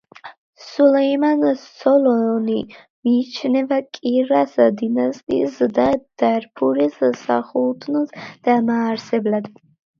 [0.67, 5.87] სულეიმან სოლონი მიიჩნევა კირას დინასტიის და
[6.25, 9.57] დარფურის სასულთნოს დამაარსებლად.